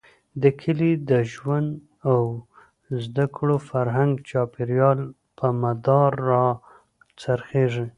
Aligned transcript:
د 0.41 0.43
کلي 0.61 0.91
د 1.09 1.11
ژوند 1.33 1.69
او 2.11 2.21
زده 3.03 3.25
کړو، 3.35 3.55
فرهنګ 3.69 4.11
،چاپېريال، 4.29 4.99
په 5.37 5.47
مدار 5.63 6.11
را 6.29 6.45
څرخېږي. 7.19 7.87